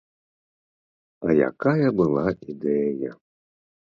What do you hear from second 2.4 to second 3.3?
ідэя!